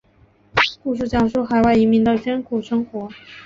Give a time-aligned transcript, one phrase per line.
[0.81, 3.07] 故事讲述海外移民的艰苦生活。